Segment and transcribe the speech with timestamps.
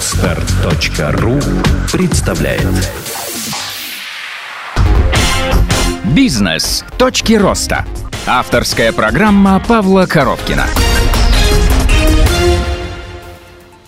[0.00, 1.38] Отстар.ру
[1.92, 2.66] представляет
[6.16, 6.86] Бизнес.
[6.96, 7.84] Точки роста.
[8.26, 10.64] Авторская программа Павла Коровкина.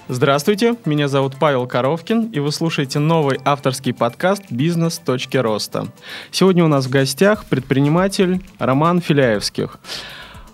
[0.08, 4.98] Здравствуйте, меня зовут Павел Коровкин, и вы слушаете новый авторский подкаст «Бизнес.
[4.98, 5.86] Точки роста».
[6.30, 9.78] Сегодня у нас в гостях предприниматель Роман Филяевских.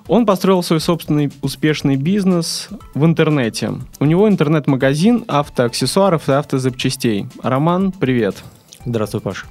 [0.09, 3.75] Он построил свой собственный успешный бизнес в интернете.
[4.01, 7.27] У него интернет-магазин автоаксессуаров и автозапчастей.
[7.43, 8.43] Роман, привет.
[8.87, 9.45] Здравствуй, Паш.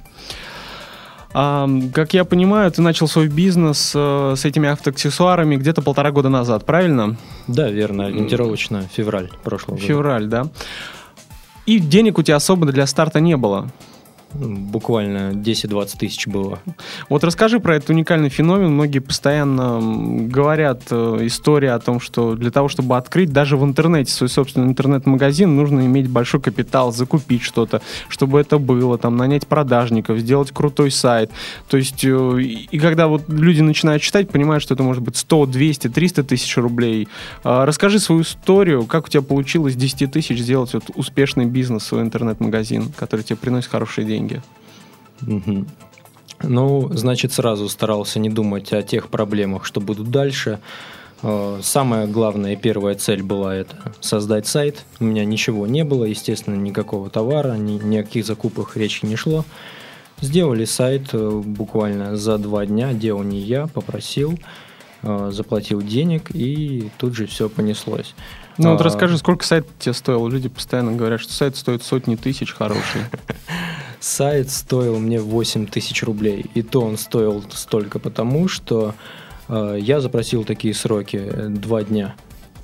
[1.32, 6.28] А, как я понимаю, ты начал свой бизнес э, с этими автоаксессуарами где-то полтора года
[6.28, 7.16] назад, правильно?
[7.46, 10.44] Да, верно, ориентировочно февраль прошлого Февраль, года.
[10.44, 10.50] да.
[11.66, 13.70] И денег у тебя особо для старта не было.
[14.34, 16.58] Буквально 10-20 тысяч было.
[17.08, 18.74] Вот расскажи про этот уникальный феномен.
[18.74, 19.80] Многие постоянно
[20.28, 24.66] говорят э, истории о том, что для того, чтобы открыть даже в интернете свой собственный
[24.68, 30.90] интернет-магазин, нужно иметь большой капитал, закупить что-то, чтобы это было, там, нанять продажников, сделать крутой
[30.90, 31.30] сайт.
[31.70, 35.46] То есть, э, и когда вот люди начинают читать, понимают, что это может быть 100,
[35.46, 37.08] 200, 300 тысяч рублей.
[37.44, 42.02] А, расскажи свою историю, как у тебя получилось 10 тысяч сделать вот успешный бизнес, свой
[42.02, 44.42] интернет-магазин, который тебе приносит хорошие деньги деньги.
[45.26, 45.66] Угу.
[46.42, 50.60] Ну, значит, сразу старался не думать о тех проблемах, что будут дальше.
[51.22, 54.84] Э, самая главная и первая цель была это создать сайт.
[55.00, 59.16] У меня ничего не было, естественно, никакого товара, ни, ни о каких закупках речи не
[59.16, 59.44] шло.
[60.20, 64.38] Сделали сайт э, буквально за два дня, делал не я, попросил,
[65.02, 68.14] э, заплатил денег, и тут же все понеслось.
[68.58, 68.84] Ну вот а...
[68.84, 70.28] расскажи, сколько сайт тебе стоил?
[70.28, 73.02] Люди постоянно говорят, что сайт стоит сотни тысяч хороший.
[74.08, 76.46] Сайт стоил мне 8 тысяч рублей.
[76.54, 78.94] И то он стоил столько потому, что
[79.48, 82.14] э, я запросил такие сроки э, два дня.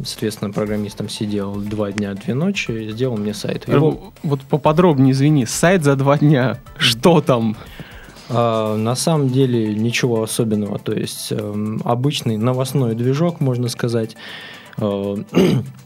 [0.03, 3.69] Соответственно, программистом сидел два дня, две ночи, и сделал мне сайт.
[3.69, 4.15] Его...
[4.23, 7.59] Вот поподробнее, извини, сайт за два дня, что там?
[8.31, 14.17] А, на самом деле ничего особенного, то есть э, обычный новостной движок, можно сказать.
[14.79, 15.17] Э,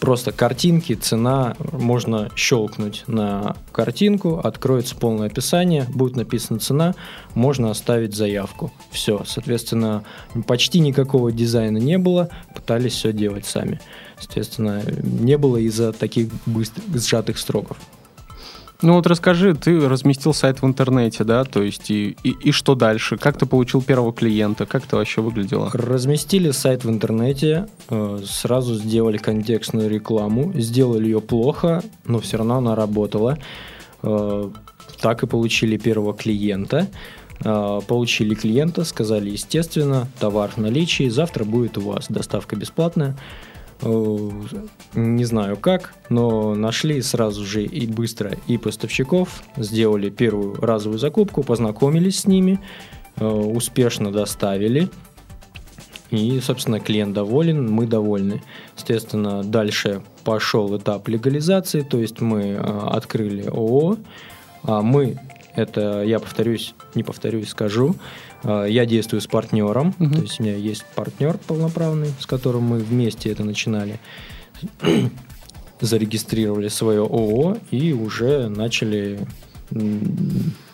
[0.00, 6.94] просто картинки, цена, можно щелкнуть на картинку, откроется полное описание, будет написана цена,
[7.34, 8.72] можно оставить заявку.
[8.90, 10.04] Все, соответственно,
[10.46, 13.80] почти никакого дизайна не было, пытались все делать сами.
[14.18, 17.76] Соответственно, не было из-за таких быстрых, сжатых строков.
[18.80, 22.76] Ну вот расскажи, ты разместил сайт в интернете, да, то есть и, и, и что
[22.76, 23.16] дальше?
[23.16, 24.66] Как ты получил первого клиента?
[24.66, 25.68] Как это вообще выглядело?
[25.72, 32.58] Разместили сайт в интернете, э, сразу сделали контекстную рекламу, сделали ее плохо, но все равно
[32.58, 33.38] она работала.
[34.04, 34.48] Э,
[35.00, 36.86] так и получили первого клиента.
[37.44, 43.16] Э, получили клиента, сказали, естественно, товар в наличии, завтра будет у вас доставка бесплатная.
[43.82, 44.30] Э,
[44.94, 51.42] не знаю как, но нашли сразу же и быстро и поставщиков, сделали первую разовую закупку,
[51.42, 52.60] познакомились с ними,
[53.16, 54.88] э, успешно доставили.
[56.10, 58.42] И, собственно, клиент доволен, мы довольны.
[58.76, 63.98] Естественно, дальше пошел этап легализации, то есть мы э, открыли ООО,
[64.64, 65.20] а мы,
[65.54, 67.94] это я повторюсь, не повторюсь, скажу,
[68.44, 70.14] я действую с партнером, угу.
[70.14, 73.98] то есть у меня есть партнер полноправный, с которым мы вместе это начинали.
[75.80, 79.26] Зарегистрировали свое ООО и уже начали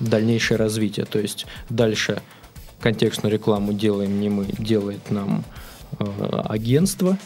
[0.01, 1.07] дальнейшее развитие.
[1.07, 2.23] То есть дальше
[2.81, 5.45] контекстную рекламу делаем не мы, делает нам
[5.99, 6.05] э,
[6.45, 7.19] агентство.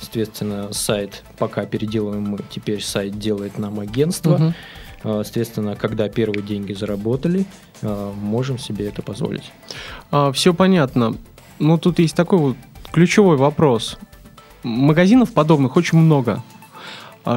[0.00, 4.34] Соответственно, сайт пока переделываем мы, теперь сайт делает нам агентство.
[4.34, 4.54] Угу.
[5.06, 7.46] А, соответственно, когда первые деньги заработали,
[7.80, 9.52] а, можем себе это позволить.
[10.10, 11.14] А, все понятно.
[11.60, 12.56] Ну, тут есть такой вот
[12.90, 13.98] ключевой вопрос.
[14.64, 16.42] Магазинов подобных очень много.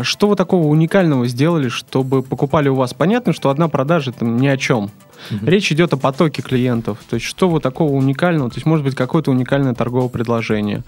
[0.03, 2.93] Что вы такого уникального сделали, чтобы покупали у вас?
[2.93, 4.91] Понятно, что одна продажа это ни о чем.
[5.31, 5.45] Угу.
[5.45, 6.99] Речь идет о потоке клиентов.
[7.09, 8.49] То есть, что вы такого уникального?
[8.49, 10.83] То есть, может быть, какое-то уникальное торговое предложение.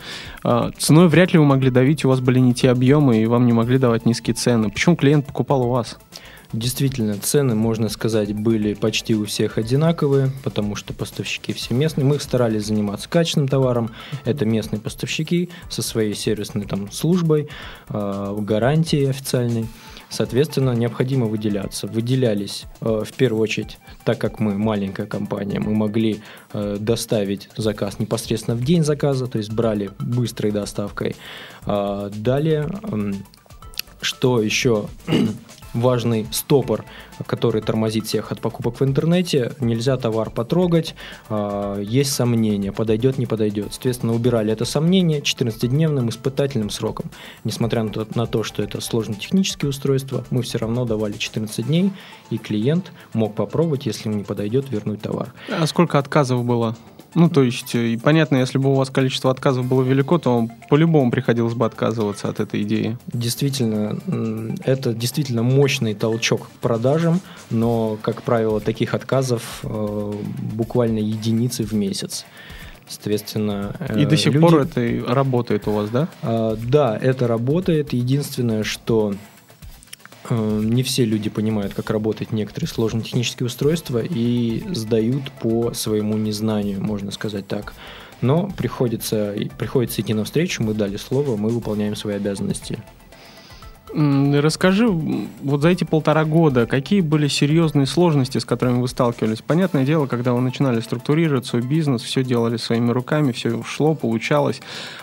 [0.77, 3.53] Ценой вряд ли вы могли давить, у вас были не те объемы, и вам не
[3.53, 4.69] могли давать низкие цены.
[4.69, 5.97] Почему клиент покупал у вас?
[6.53, 12.05] Действительно, цены, можно сказать, были почти у всех одинаковые, потому что поставщики все местные.
[12.05, 13.91] Мы старались заниматься качественным товаром.
[14.25, 17.47] Это местные поставщики со своей сервисной там, службой,
[17.87, 19.67] э, гарантией официальной.
[20.09, 21.87] Соответственно, необходимо выделяться.
[21.87, 26.21] Выделялись э, в первую очередь, так как мы маленькая компания, мы могли
[26.51, 31.15] э, доставить заказ непосредственно в день заказа, то есть брали быстрой доставкой.
[31.65, 32.69] Э, далее,
[34.01, 34.87] что еще
[35.73, 36.85] важный стопор,
[37.25, 39.53] который тормозит всех от покупок в интернете.
[39.59, 40.95] Нельзя товар потрогать,
[41.29, 43.67] э, есть сомнения, подойдет, не подойдет.
[43.71, 47.09] Соответственно, убирали это сомнение 14-дневным испытательным сроком.
[47.43, 51.91] Несмотря на то, что это сложно технические устройства, мы все равно давали 14 дней,
[52.29, 55.33] и клиент мог попробовать, если ему не подойдет, вернуть товар.
[55.49, 56.75] А сколько отказов было?
[57.13, 61.11] Ну, то есть, и понятно, если бы у вас количество отказов было велико, то по-любому
[61.11, 62.97] приходилось бы отказываться от этой идеи.
[63.07, 63.99] Действительно,
[64.63, 67.19] это действительно мощный толчок к продажам,
[67.49, 70.13] но, как правило, таких отказов э,
[70.53, 72.25] буквально единицы в месяц.
[72.87, 74.45] Соответственно, и до сих люди...
[74.45, 76.07] пор это работает у вас, да?
[76.21, 77.93] А, да, это работает.
[77.93, 79.30] Единственное, что Э,
[80.31, 86.81] не все люди понимают, как работают некоторые сложные технические устройства и сдают по своему незнанию,
[86.81, 87.73] можно сказать так.
[88.21, 92.79] Но приходится, приходится идти навстречу, мы дали слово, мы выполняем свои обязанности.
[93.93, 99.41] Расскажи, вот за эти полтора года, какие были серьезные сложности, с которыми вы сталкивались?
[99.41, 104.61] Понятное дело, когда вы начинали структурировать свой бизнес, все делали своими руками, все шло, получалось.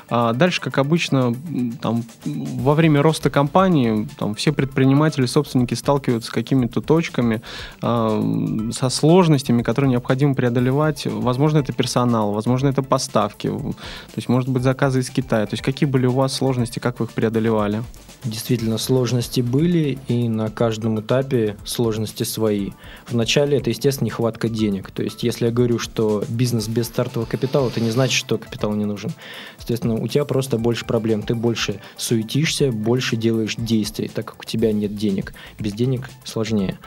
[0.08, 1.34] А дальше, как обычно,
[1.82, 7.42] там, во время роста компании там, все предприниматели, собственники сталкиваются с какими-то точками,
[7.82, 11.06] а, со сложностями, которые необходимо преодолевать.
[11.06, 13.74] Возможно, это персонал, возможно, это поставки, то
[14.16, 15.44] есть, может быть, заказы из Китая.
[15.44, 17.82] То есть, какие были у вас сложности, как вы их преодолевали?
[18.24, 22.70] Действительно, сложности были, и на каждом этапе сложности свои.
[23.08, 24.90] Вначале это, естественно, нехватка денег.
[24.90, 28.72] То есть, если я говорю, что бизнес без стартового капитала, это не значит, что капитал
[28.74, 29.10] не нужен.
[29.58, 31.22] Соответственно, у тебя просто больше проблем.
[31.22, 35.34] Ты больше суетишься, больше делаешь действий, так как у тебя нет денег.
[35.58, 36.78] Без денег сложнее.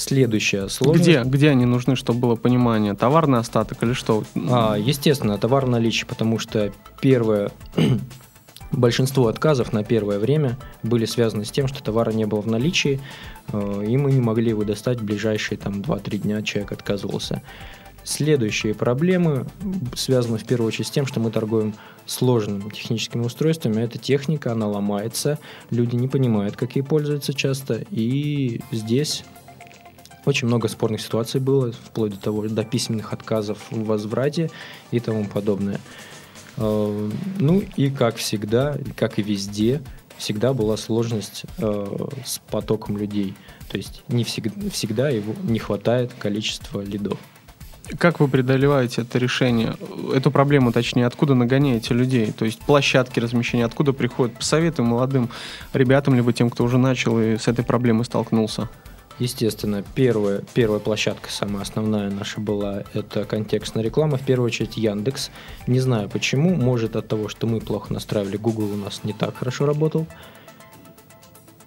[0.00, 1.02] Следующая сложность.
[1.06, 2.94] Где, где они нужны, чтобы было понимание?
[2.94, 4.24] Товарный остаток или что?
[4.48, 6.72] А, естественно, товар наличие, потому что
[7.02, 7.52] первое
[8.72, 13.00] Большинство отказов на первое время были связаны с тем, что товара не было в наличии,
[13.52, 17.42] э, и мы не могли его достать в ближайшие там, 2-3 дня, человек отказывался.
[18.04, 19.46] Следующие проблемы
[19.94, 21.74] связаны в первую очередь с тем, что мы торгуем
[22.06, 23.82] сложными техническими устройствами.
[23.82, 25.38] Эта техника, она ломается,
[25.70, 29.24] люди не понимают, как ей пользуются часто, и здесь
[30.24, 34.50] очень много спорных ситуаций было, вплоть до того, до письменных отказов в возврате
[34.90, 35.80] и тому подобное.
[36.56, 39.82] Э, ну и как всегда, как и везде,
[40.16, 43.34] всегда была сложность э, с потоком людей.
[43.70, 47.18] То есть не всегда, всегда его не хватает количества лидов.
[47.98, 49.74] Как вы преодолеваете это решение,
[50.14, 52.30] эту проблему, точнее, откуда нагоняете людей?
[52.30, 54.36] То есть площадки размещения, откуда приходят?
[54.36, 55.28] Посоветуй молодым
[55.72, 58.68] ребятам, либо тем, кто уже начал и с этой проблемой столкнулся.
[59.20, 65.30] Естественно, первая, первая площадка, самая основная наша была, это контекстная реклама, в первую очередь Яндекс.
[65.66, 69.36] Не знаю почему, может от того, что мы плохо настраивали, Google у нас не так
[69.36, 70.06] хорошо работал.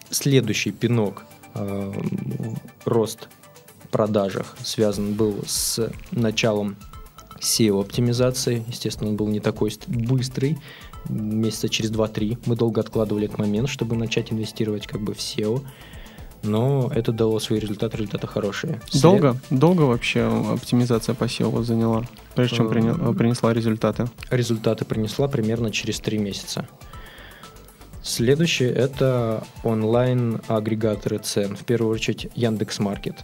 [0.10, 1.94] Следующий пинок, э,
[2.86, 3.30] рост
[3.92, 6.76] продажах связан был с началом
[7.40, 8.66] SEO-оптимизации.
[8.68, 10.58] Естественно, он был не такой быстрый,
[11.08, 12.40] месяца через 2-3.
[12.48, 15.64] Мы долго откладывали этот момент, чтобы начать инвестировать как бы в SEO
[16.44, 18.82] но это дало свои результаты, результаты хорошие.
[19.02, 19.38] Долго?
[19.48, 19.60] След...
[19.60, 22.06] Долго вообще оптимизация по SEO заняла,
[22.36, 24.08] прежде чем э, принесла результаты?
[24.30, 26.68] Результаты принесла примерно через три месяца.
[28.04, 31.56] Следующее– это онлайн-агрегаторы цен.
[31.56, 33.24] В первую очередь Яндекс.Маркет.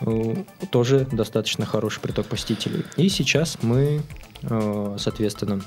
[0.00, 2.84] Э, тоже достаточно хороший приток посетителей.
[2.96, 4.02] И сейчас мы,
[4.42, 5.62] э, соответственно,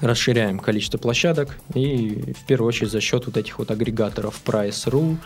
[0.00, 5.16] расширяем количество площадок и в первую очередь за счет вот этих вот агрегаторов Price.ru,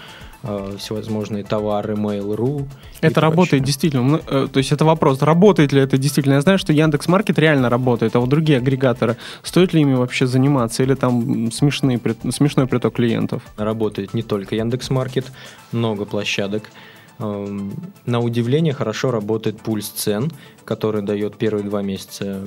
[0.43, 2.67] э, всевозможные товары Mail.ru.
[3.01, 3.67] Это работает прочее.
[3.67, 4.21] действительно.
[4.27, 6.35] Э, то есть это вопрос, работает ли это действительно.
[6.35, 10.27] Я знаю, что Яндекс Маркет реально работает, а вот другие агрегаторы, стоит ли ими вообще
[10.27, 13.43] заниматься или там смешные, смешной приток клиентов?
[13.57, 15.27] Работает не только Яндекс Маркет,
[15.73, 16.71] много площадок.
[17.19, 17.73] Эм,
[18.07, 20.31] на удивление хорошо работает пульс цен,
[20.65, 22.45] который дает первые два месяца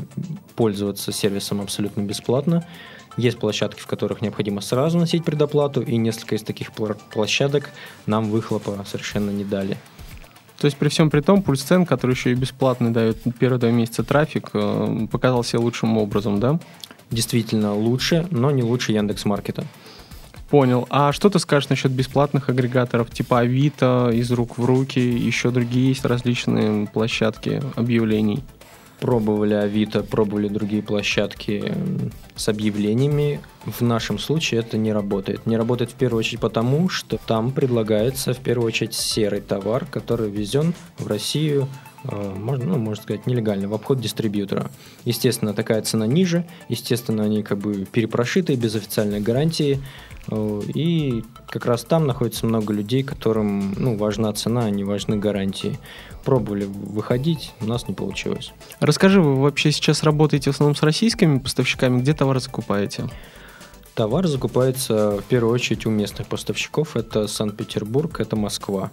[0.55, 2.65] пользоваться сервисом абсолютно бесплатно.
[3.17, 7.69] Есть площадки, в которых необходимо сразу носить предоплату, и несколько из таких площадок
[8.05, 9.77] нам выхлопа совершенно не дали.
[10.57, 13.71] То есть при всем при том, пульс цен, который еще и бесплатный дает первые два
[13.71, 16.59] месяца трафик, э, показал себя лучшим образом, да?
[17.09, 19.65] Действительно лучше, но не лучше Яндекс Маркета.
[20.51, 20.85] Понял.
[20.89, 25.87] А что ты скажешь насчет бесплатных агрегаторов, типа Авито, из рук в руки, еще другие
[25.87, 28.43] есть различные площадки объявлений?
[28.99, 31.73] Пробовали Авито, пробовали другие площадки
[32.35, 33.39] с объявлениями.
[33.65, 35.45] В нашем случае это не работает.
[35.45, 40.29] Не работает в первую очередь потому, что там предлагается в первую очередь серый товар, который
[40.29, 44.71] везен в Россию Э, можно, ну, можно сказать, нелегально, в обход дистрибьютора.
[45.05, 49.79] Естественно, такая цена ниже, естественно, они как бы перепрошитые, без официальной гарантии.
[50.29, 55.17] Э, И как раз там находится много людей, которым ну, важна цена, а не важны
[55.17, 55.79] гарантии.
[56.23, 58.53] Пробовали выходить, у нас не получилось.
[58.79, 62.01] Расскажи, вы вообще сейчас работаете в основном с российскими поставщиками?
[62.01, 63.09] Где товары закупаете?
[63.93, 66.95] Товар закупается в первую очередь у местных поставщиков.
[66.95, 68.91] Это Санкт-Петербург, это Москва.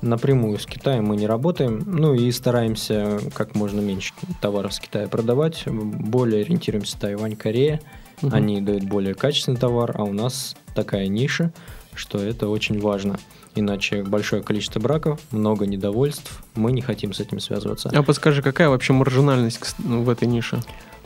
[0.00, 5.08] Напрямую с Китаем мы не работаем, ну и стараемся как можно меньше товаров с Китая
[5.08, 5.64] продавать.
[5.66, 7.80] Более ориентируемся Тайвань, Корея.
[8.22, 8.34] Мгм.
[8.34, 11.52] Они дают более качественный товар, а у нас такая ниша,
[11.94, 13.18] что это очень важно.
[13.54, 17.90] Иначе большое количество браков, много недовольств, мы не хотим с этим связываться.
[17.92, 20.60] А подскажи, какая вообще маржинальность в этой нише?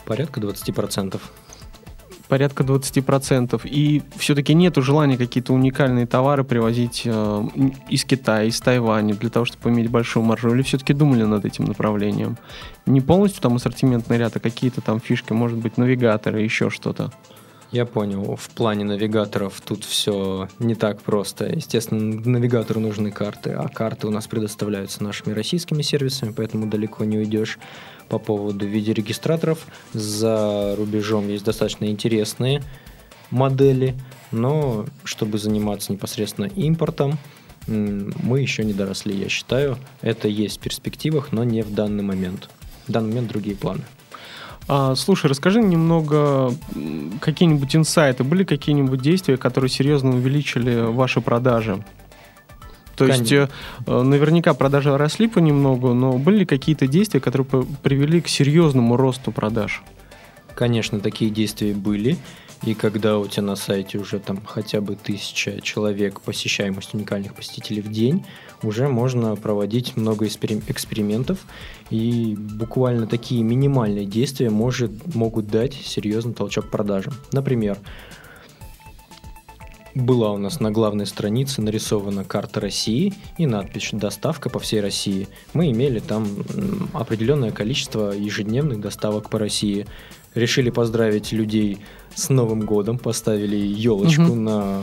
[0.04, 1.18] Порядка 20%.
[2.28, 3.60] Порядка 20%.
[3.64, 7.44] И все-таки нету желания какие-то уникальные товары привозить э,
[7.88, 10.54] из Китая, из Тайваня, для того, чтобы иметь большую маржу?
[10.54, 12.36] Или все-таки думали над этим направлением?
[12.86, 17.12] Не полностью там ассортиментный ряд, а какие-то там фишки, может быть, навигаторы, еще что-то?
[17.72, 21.46] Я понял, в плане навигаторов тут все не так просто.
[21.46, 27.16] Естественно, навигатору нужны карты, а карты у нас предоставляются нашими российскими сервисами, поэтому далеко не
[27.16, 27.58] уйдешь.
[28.10, 32.62] По поводу видеорегистраторов за рубежом есть достаточно интересные
[33.30, 33.94] модели,
[34.32, 37.18] но чтобы заниматься непосредственно импортом,
[37.66, 39.78] мы еще не доросли, я считаю.
[40.02, 42.50] Это есть в перспективах, но не в данный момент.
[42.86, 43.82] В данный момент другие планы.
[44.68, 46.52] А, слушай, расскажи немного
[47.20, 48.24] какие-нибудь инсайты.
[48.24, 51.84] Были какие-нибудь действия, которые серьезно увеличили ваши продажи?
[52.96, 53.50] То есть Конечно.
[53.86, 57.46] э, э, наверняка продажи росли понемногу, но были ли какие-то действия, которые
[57.82, 59.82] привели к серьезному росту продаж?
[60.54, 62.18] Конечно, такие действия были.
[62.64, 67.82] И когда у тебя на сайте уже там хотя бы тысяча человек посещаемость уникальных посетителей
[67.82, 68.24] в день,
[68.62, 71.38] уже можно проводить много экспери- экспериментов.
[71.90, 77.14] И буквально такие минимальные действия может, могут дать серьезный толчок продажам.
[77.32, 77.78] Например,
[79.94, 85.28] была у нас на главной странице нарисована карта России и надпись «Доставка по всей России».
[85.52, 86.26] Мы имели там
[86.94, 89.86] определенное количество ежедневных доставок по России.
[90.34, 91.76] Решили поздравить людей
[92.14, 94.44] с Новым годом, поставили елочку Мгм.
[94.44, 94.82] на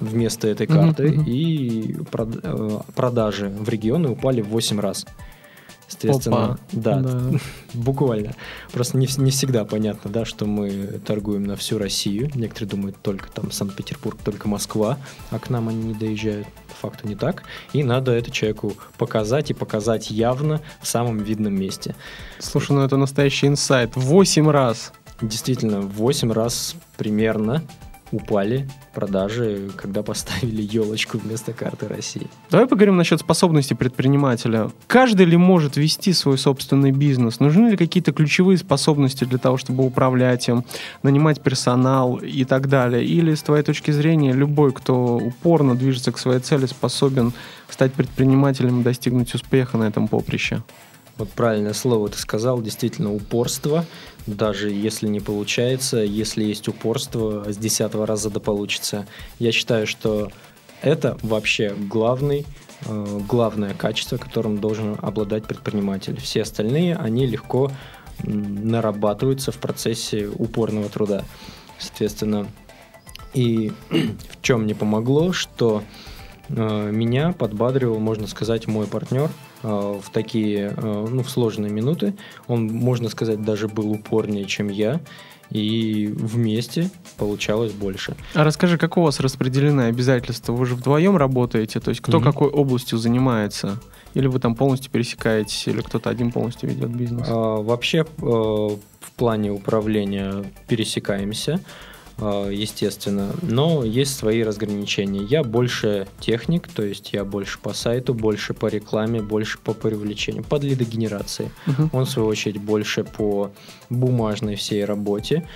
[0.00, 1.24] вместо этой карты, мгм.
[1.26, 5.06] и прод- э, продажи в регионы упали в 8 раз.
[5.88, 6.58] Соответственно, Опа.
[6.72, 7.20] да, Да.
[7.74, 8.34] Буквально.
[8.72, 12.30] Просто не, не всегда понятно, да, что мы торгуем на всю Россию.
[12.34, 14.98] Некоторые думают только там Санкт-Петербург, только Москва,
[15.30, 16.46] а к нам они не доезжают.
[16.68, 17.42] По факту не так.
[17.72, 21.96] И надо это человеку показать и показать явно в самом видном месте.
[22.38, 23.96] Слушай, ну это настоящий инсайт.
[23.96, 24.92] Восемь раз.
[25.20, 27.62] Действительно, в 8 раз примерно
[28.12, 32.26] упали продажи, когда поставили елочку вместо карты России.
[32.50, 34.70] Давай поговорим насчет способностей предпринимателя.
[34.86, 37.40] Каждый ли может вести свой собственный бизнес?
[37.40, 40.64] Нужны ли какие-то ключевые способности для того, чтобы управлять им,
[41.02, 43.04] нанимать персонал и так далее?
[43.04, 47.32] Или, с твоей точки зрения, любой, кто упорно движется к своей цели, способен
[47.68, 50.62] стать предпринимателем и достигнуть успеха на этом поприще?
[51.20, 53.84] Вот правильное слово ты сказал, действительно упорство,
[54.26, 59.06] даже если не получается, если есть упорство, с десятого раза да получится.
[59.38, 60.30] Я считаю, что
[60.82, 62.46] это вообще главный,
[62.86, 66.18] э, главное качество, которым должен обладать предприниматель.
[66.20, 67.70] Все остальные, они легко
[68.22, 71.24] нарабатываются в процессе упорного труда.
[71.78, 72.46] Соответственно,
[73.34, 75.82] и в чем мне помогло, что
[76.48, 79.30] э, меня подбадривал, можно сказать, мой партнер
[79.62, 82.14] в такие, э, ну, в сложные минуты.
[82.48, 85.00] Он, можно сказать, даже был упорнее, чем я.
[85.50, 88.14] И вместе получалось больше.
[88.34, 90.52] А расскажи, как у вас распределены обязательства?
[90.52, 92.24] Вы же вдвоем работаете, то есть кто Мгм.
[92.32, 93.80] какой областью занимается?
[94.14, 97.26] Или вы там полностью пересекаетесь, или кто-то один полностью ведет бизнес?
[97.28, 101.58] А, Вообще, э, в плане управления пересекаемся, э,
[102.20, 105.22] естественно, но есть свои разграничения.
[105.22, 110.44] Я больше техник, то есть я больше по сайту, больше по рекламе, больше по привлечению,
[110.44, 111.50] под лидогенерации.
[111.66, 111.90] Мгм.
[111.92, 113.50] Он, в свою очередь, больше по
[113.88, 115.46] бумажной всей работе,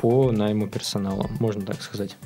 [0.00, 2.16] по найму персонала, можно так сказать.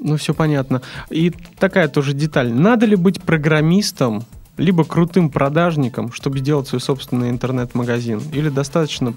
[0.00, 0.82] Ну, все понятно.
[1.10, 2.52] И такая тоже деталь.
[2.52, 4.24] Надо ли быть программистом,
[4.56, 8.20] либо крутым продажником, чтобы сделать свой собственный интернет-магазин?
[8.32, 9.14] Или достаточно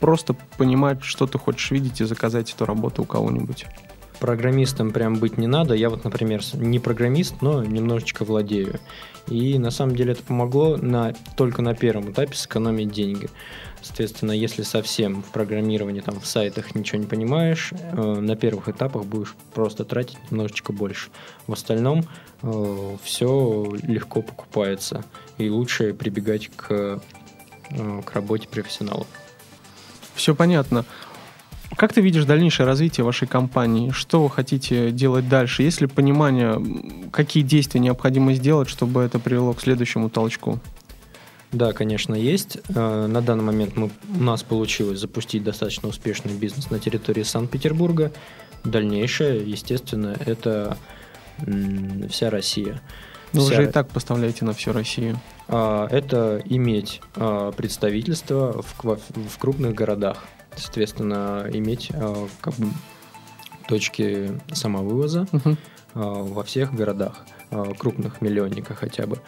[0.00, 3.66] просто понимать, что ты хочешь видеть и заказать эту работу у кого-нибудь?
[4.20, 5.74] Программистом прям быть не надо.
[5.74, 8.80] Я вот, например, не программист, но немножечко владею.
[9.28, 13.28] И на самом деле это помогло на, только на первом этапе сэкономить деньги.
[13.82, 19.04] Соответственно, если совсем в программировании, там, в сайтах ничего не понимаешь, э, на первых этапах
[19.04, 21.10] будешь просто тратить немножечко больше.
[21.46, 22.04] В остальном
[23.02, 25.04] все легко покупается.
[25.38, 27.00] И лучше прибегать к,
[27.70, 29.06] э, к работе профессионалов.
[30.16, 30.84] Все понятно.
[31.76, 33.90] как ты видишь дальнейшее развитие вашей компании?
[33.90, 35.62] Что вы хотите делать дальше?
[35.62, 36.60] Есть ли понимание,
[37.12, 40.58] какие действия необходимо сделать, чтобы это привело к следующему толчку?
[41.52, 42.58] Да, конечно, есть.
[42.68, 48.12] Э, на данный момент мы, у нас получилось запустить достаточно успешный бизнес на территории Санкт-Петербурга.
[48.64, 50.76] Дальнейшее, естественно, это
[52.10, 52.80] вся Россия.
[53.36, 53.54] Вы вся...
[53.54, 55.20] уже и так поставляете на всю Россию.
[55.48, 60.24] А, это иметь а, представительство в, в крупных городах.
[60.56, 62.68] Соответственно, иметь а, как бы
[63.68, 65.56] точки самовывоза угу.
[65.94, 67.26] во всех городах,
[67.78, 69.20] крупных миллионниках хотя бы.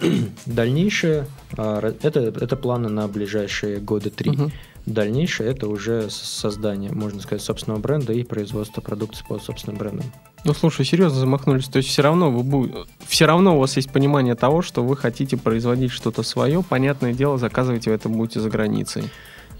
[0.46, 4.30] Дальнейшее это, это планы на ближайшие годы три.
[4.30, 4.50] Угу.
[4.86, 10.06] Дальнейшее это уже создание, можно сказать, собственного бренда и производство продукции под собственным брендом.
[10.44, 11.66] Ну, слушай, серьезно замахнулись.
[11.66, 14.96] То есть все равно вы будете, все равно у вас есть понимание того, что вы
[14.96, 16.62] хотите производить что-то свое.
[16.62, 19.04] Понятное дело, заказывать вы это будете за границей.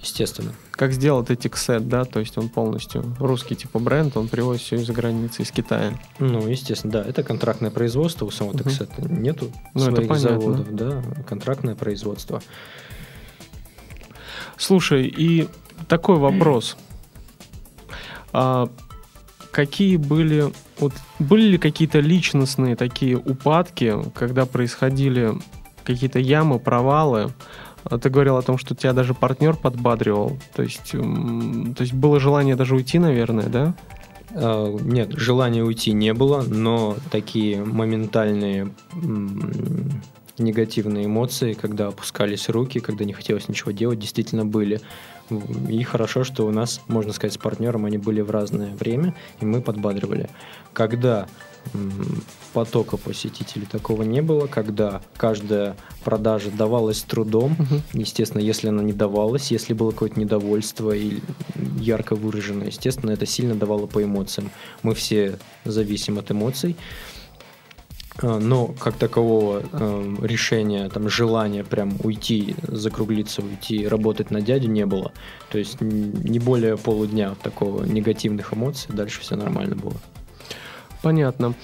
[0.03, 0.53] Естественно.
[0.73, 4.93] Как сделал Etixet, да, то есть он полностью русский типа бренд, он привозит все из-за
[4.93, 5.97] границы, из Китая.
[6.19, 9.15] Ну, естественно, да, это контрактное производство, у самого Etixet угу.
[9.15, 12.43] нету ну, своих это заводов, да, контрактное производство.
[14.57, 15.49] Слушай, и
[15.87, 16.77] такой вопрос.
[18.33, 18.69] А
[19.53, 25.35] какие были, вот, были ли какие-то личностные такие упадки, когда происходили
[25.85, 27.33] какие-то ямы, провалы?
[27.85, 30.39] А ты говорил о том, что тебя даже партнер подбадривал.
[30.55, 33.75] То есть, то есть было желание даже уйти, наверное, да?
[34.31, 38.73] А, нет, желания уйти не было, но такие моментальные
[40.39, 44.81] негативные эмоции, когда опускались руки, когда не хотелось ничего делать, действительно были.
[45.69, 49.45] И хорошо, что у нас, можно сказать, с партнером они были в разное время, и
[49.45, 50.29] мы подбадривали.
[50.73, 51.27] Когда
[52.53, 57.53] потока посетителей такого не было, когда каждая продажа давалась с трудом.
[57.53, 58.01] Угу.
[58.01, 61.21] Естественно, если она не давалась, если было какое-то недовольство и
[61.79, 64.51] ярко выраженное, естественно, это сильно давало по эмоциям.
[64.83, 66.77] Мы все зависим от эмоций.
[68.21, 74.69] А, но как такового э, решения, там, желания прям уйти, закруглиться, уйти, работать на дядю
[74.69, 75.13] не было.
[75.51, 79.97] То есть не более полудня такого негативных эмоций, дальше все нормально было.
[81.03, 81.55] Понятно.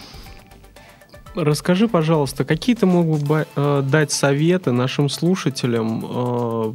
[1.34, 6.04] Расскажи, пожалуйста, какие ты мог бы э, дать советы нашим слушателям?
[6.04, 6.72] Э,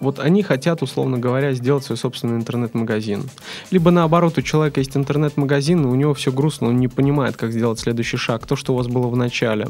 [0.00, 3.28] вот они хотят, условно говоря, сделать свой собственный интернет-магазин.
[3.70, 7.52] Либо наоборот, у человека есть интернет-магазин, и у него все грустно, он не понимает, как
[7.52, 9.68] сделать следующий шаг, то, что у вас было в начале.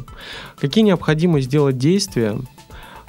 [0.59, 2.37] Какие необходимо сделать действия,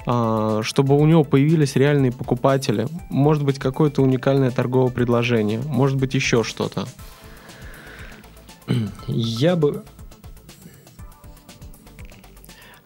[0.06, 2.88] э, чтобы у него появились реальные покупатели?
[3.10, 5.62] Может быть, какое-то уникальное торговое предложение?
[5.66, 6.86] Может быть, еще что-то?
[9.08, 10.01] Я бы а,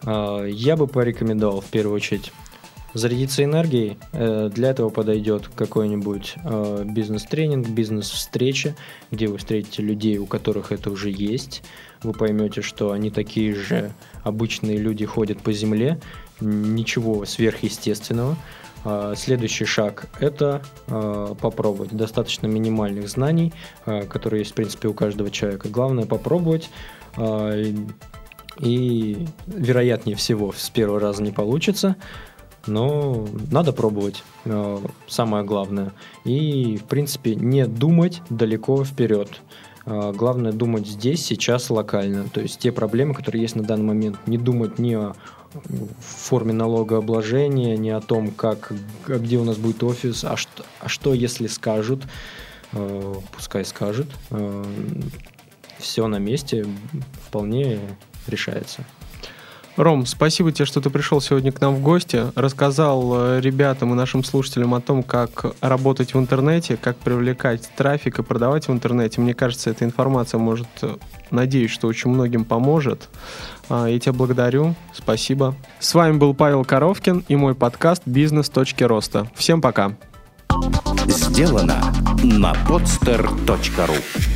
[0.06, 2.32] я бы порекомендовал в первую очередь
[2.96, 3.98] зарядиться энергией.
[4.12, 8.74] Э, для этого подойдет какой-нибудь э, бизнес-тренинг, бизнес-встреча,
[9.10, 11.62] где вы встретите людей, у которых это уже есть.
[12.02, 13.92] Вы поймете, что они такие же
[14.22, 16.00] обычные люди ходят по земле,
[16.40, 18.36] ничего сверхъестественного.
[18.84, 21.90] А, следующий шаг– это э, попробовать.
[21.92, 23.52] Достаточно минимальных знаний,
[23.84, 25.68] которые есть, в принципе, у каждого человека.
[25.68, 26.70] Главное– попробовать
[28.60, 31.96] и вероятнее всего с первого раза не получится,
[32.66, 35.92] но надо пробовать, э, самое главное.
[36.24, 39.40] И, в принципе, не думать далеко вперед.
[39.84, 42.28] Э, главное думать здесь, сейчас, локально.
[42.28, 44.18] То есть те проблемы, которые есть на данный момент.
[44.26, 45.14] Не думать ни о
[46.00, 48.72] форме налогообложения, ни о том, как,
[49.06, 52.02] где у нас будет офис, а что, а что если скажут,
[52.72, 54.08] э, пускай скажут.
[55.78, 56.66] Все на месте,
[57.26, 57.80] вполне
[58.28, 58.84] решается.
[59.76, 63.94] Ром, спасибо тебе, что ты пришел сегодня к нам в гости, рассказал э, ребятам и
[63.94, 69.20] нашим слушателям о том, как работать в интернете, как привлекать трафик и продавать в интернете.
[69.20, 70.96] Мне кажется, эта информация может, э,
[71.30, 73.10] надеюсь, что очень многим поможет.
[73.68, 75.54] А, я тебя благодарю, спасибо.
[75.78, 78.48] С вами был Павел Коровкин и мой подкаст «Бизнес.
[78.48, 79.30] Точки роста».
[79.34, 79.94] Всем пока.
[81.06, 84.35] Сделано на podster.ru